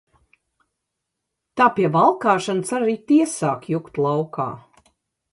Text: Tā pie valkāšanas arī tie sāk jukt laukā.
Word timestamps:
Tā 1.59 1.67
pie 1.75 1.91
valkāšanas 1.95 2.73
arī 2.77 2.95
tie 3.11 3.27
sāk 3.33 3.67
jukt 3.75 4.01
laukā. 4.07 4.49